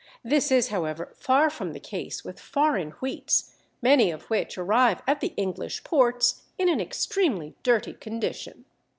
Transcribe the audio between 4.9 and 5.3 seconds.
at